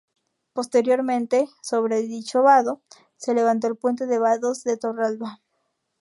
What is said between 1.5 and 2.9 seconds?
sobre dicho vado,